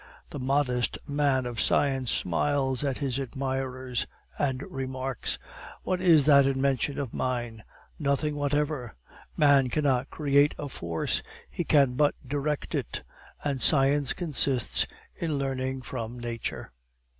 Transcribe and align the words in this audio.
The 0.31 0.39
modest 0.39 0.97
man 1.07 1.45
of 1.45 1.61
science 1.61 2.09
smiles 2.11 2.83
at 2.83 2.97
his 2.97 3.19
admirers, 3.19 4.07
and 4.39 4.63
remarks, 4.63 5.37
"What 5.83 6.01
is 6.01 6.25
that 6.25 6.47
invention 6.47 6.97
of 6.97 7.13
mine? 7.13 7.63
Nothing 7.99 8.33
whatever. 8.35 8.95
Man 9.37 9.69
cannot 9.69 10.09
create 10.09 10.55
a 10.57 10.69
force; 10.69 11.21
he 11.51 11.63
can 11.63 11.93
but 11.93 12.15
direct 12.27 12.73
it; 12.73 13.03
and 13.43 13.61
science 13.61 14.13
consists 14.13 14.87
in 15.17 15.37
learning 15.37 15.83
from 15.83 16.19
nature." 16.19 16.71